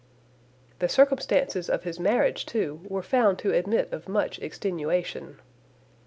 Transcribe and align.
The 0.79 0.89
circumstances 0.89 1.69
of 1.69 1.83
his 1.83 1.99
marriage, 1.99 2.47
too, 2.47 2.81
were 2.89 3.03
found 3.03 3.37
to 3.37 3.53
admit 3.53 3.93
of 3.93 4.09
much 4.09 4.39
extenuation. 4.39 5.39